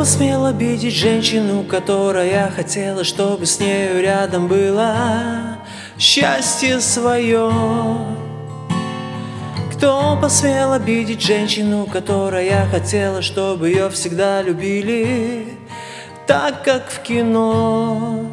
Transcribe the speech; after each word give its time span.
посмел 0.00 0.46
обидеть 0.46 0.94
женщину, 0.94 1.62
которая 1.62 2.50
хотела, 2.52 3.04
чтобы 3.04 3.44
с 3.44 3.60
нею 3.60 4.00
рядом 4.00 4.48
было 4.48 5.58
счастье 5.98 6.80
свое? 6.80 7.52
Кто 9.70 10.18
посмел 10.18 10.72
обидеть 10.72 11.20
женщину, 11.20 11.84
которая 11.84 12.66
хотела, 12.70 13.20
чтобы 13.20 13.68
ее 13.68 13.90
всегда 13.90 14.40
любили, 14.40 15.44
так 16.26 16.64
как 16.64 16.88
в 16.88 17.00
кино? 17.02 18.24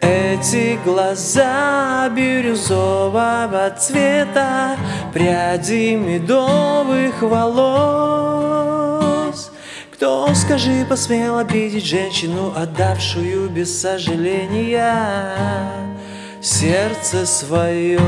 Эти 0.00 0.76
глаза 0.84 2.08
бирюзового 2.08 3.70
цвета, 3.78 4.76
пряди 5.12 5.94
медовых 5.94 7.22
волос. 7.22 8.65
Кто, 9.96 10.28
скажи, 10.34 10.84
посмел 10.86 11.38
обидеть 11.38 11.86
женщину, 11.86 12.52
отдавшую 12.54 13.48
без 13.48 13.80
сожаления? 13.80 15.32
Сердце 16.42 17.24
свое? 17.24 17.98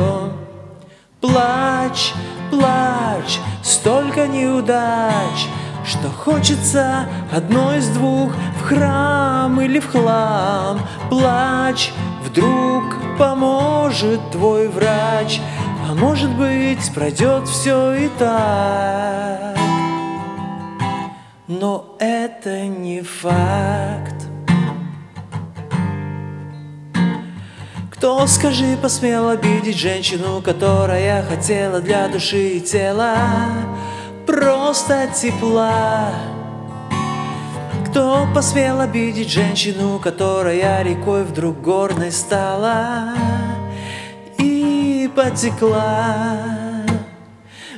Плачь, 1.23 2.13
плачь, 2.51 3.41
столько 3.63 4.27
неудач, 4.27 5.47
что 5.87 6.11
хочется 6.11 7.07
одной 7.33 7.79
из 7.79 7.89
двух 7.89 8.35
В 8.61 8.65
храм 8.65 9.59
или 9.59 9.81
в 9.81 9.91
хлам. 9.91 10.81
Плачь, 11.09 11.95
вдруг 12.23 12.99
поможет 13.19 14.21
твой 14.31 14.69
врач 14.69 15.41
А 15.89 15.95
может 15.95 16.31
быть 16.37 16.93
пройдет 16.95 17.49
все 17.49 17.95
и 17.95 18.11
так 18.19 19.58
Но 21.49 21.97
это 21.99 22.67
не 22.67 23.01
факт 23.01 24.15
Кто, 27.91 28.27
скажи, 28.29 28.77
посмел 28.81 29.29
обидеть 29.31 29.77
женщину, 29.77 30.41
которая 30.41 31.25
хотела 31.25 31.81
для 31.81 32.07
души 32.09 32.51
и 32.51 32.61
тела 32.61 33.17
просто 34.25 35.09
тепла. 35.13 36.13
Кто 37.89 38.29
посмел 38.33 38.81
обидеть 38.81 39.31
женщину, 39.31 39.99
которая 39.99 40.83
рекой 40.85 41.25
вдруг 41.25 41.61
горной 41.61 42.13
стала 42.13 43.15
и 44.39 45.11
потекла? 45.17 46.78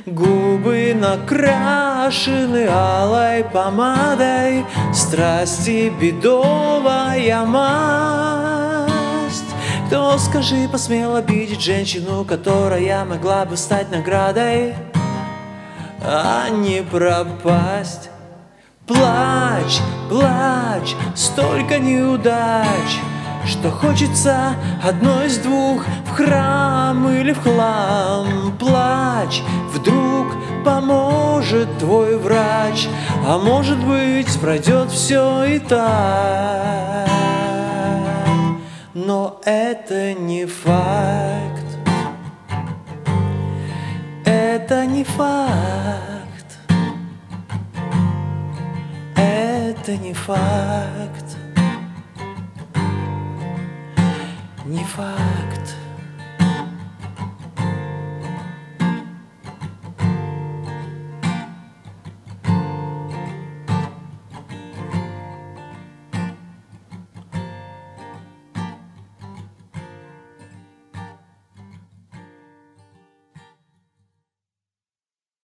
Губы 0.05 0.93
накрашены 0.95 2.67
алой 2.67 3.43
помадой, 3.43 4.65
Страсти 4.93 5.91
бедовая 5.99 7.45
масть. 7.45 8.91
Кто, 9.87 10.17
скажи, 10.17 10.67
посмел 10.71 11.15
обидеть 11.15 11.61
женщину, 11.61 12.25
которая 12.25 13.05
могла 13.05 13.45
бы 13.45 13.57
стать 13.57 13.91
наградой? 13.91 14.73
а 16.03 16.49
не 16.49 16.81
пропасть. 16.81 18.09
Плачь, 18.87 19.79
плачь, 20.09 20.95
столько 21.15 21.77
неудач, 21.79 22.99
что 23.45 23.69
хочется 23.71 24.55
одной 24.83 25.27
из 25.27 25.37
двух 25.37 25.85
в 26.05 26.11
храм 26.11 27.09
или 27.09 27.33
в 27.33 27.41
хлам. 27.41 28.57
Плачь, 28.57 29.43
вдруг 29.73 30.27
поможет 30.63 31.77
твой 31.79 32.17
врач, 32.17 32.87
а 33.27 33.37
может 33.37 33.79
быть 33.85 34.39
пройдет 34.39 34.91
все 34.91 35.43
и 35.45 35.59
так. 35.59 37.09
Но 38.93 39.39
это 39.45 40.13
не 40.13 40.45
факт 40.45 41.61
это 44.71 44.85
не 44.85 45.03
факт. 45.03 46.49
Это 49.17 49.97
не 49.97 50.13
факт. 50.13 51.50
Не 54.71 54.85
факт. 54.85 55.80